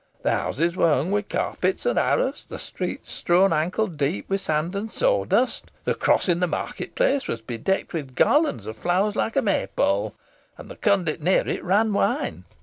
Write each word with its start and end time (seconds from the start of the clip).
The 0.23 0.31
houses 0.31 0.75
were 0.75 0.91
hung 0.95 1.11
with 1.11 1.29
carpets 1.29 1.85
and 1.85 1.99
arras; 1.99 2.43
the 2.49 2.57
streets 2.57 3.11
strewn 3.13 3.53
ankle 3.53 3.85
deep 3.85 4.27
with 4.29 4.41
sand 4.41 4.75
and 4.75 4.91
sawdust; 4.91 5.69
the 5.83 5.93
cross 5.93 6.27
in 6.27 6.39
the 6.39 6.47
market 6.47 6.95
place 6.95 7.27
was 7.27 7.39
bedecked 7.43 7.93
with 7.93 8.15
garlands 8.15 8.65
of 8.65 8.75
flowers 8.75 9.15
like 9.15 9.35
a 9.35 9.43
May 9.43 9.67
pole; 9.67 10.15
and 10.57 10.71
the 10.71 10.75
conduit 10.75 11.21
near 11.21 11.47
it 11.47 11.63
ran 11.63 11.93
wine. 11.93 12.45